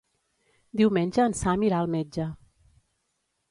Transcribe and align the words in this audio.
Diumenge 0.81 1.27
en 1.31 1.37
Sam 1.41 1.67
irà 1.69 1.83
al 1.83 1.93
metge. 1.99 2.27